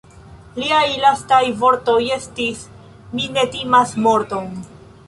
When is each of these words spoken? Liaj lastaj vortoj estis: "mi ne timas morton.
Liaj 0.61 0.87
lastaj 1.03 1.41
vortoj 1.59 1.99
estis: 2.17 2.65
"mi 3.13 3.31
ne 3.39 3.47
timas 3.59 3.97
morton. 4.09 4.53